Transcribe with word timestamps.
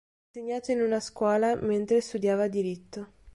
Ha 0.03 0.39
insegnato 0.39 0.71
in 0.71 0.81
una 0.81 0.99
scuola 0.99 1.53
mentre 1.57 2.01
studiava 2.01 2.47
diritto. 2.47 3.09